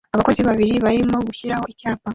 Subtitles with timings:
[0.15, 2.07] Abakozi babiri barimo gushyiraho icyapa